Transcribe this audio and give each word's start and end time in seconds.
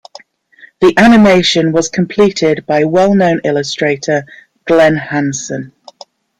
The 0.79 0.95
animation 0.97 1.73
was 1.73 1.87
completed 1.87 2.65
by 2.65 2.85
well 2.85 3.13
known 3.13 3.41
illustrator, 3.43 4.25
Glen 4.65 4.95
Hanson. 4.97 5.73